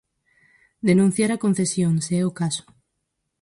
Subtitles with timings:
[0.89, 2.65] Denunciar a concesión, se é o caso.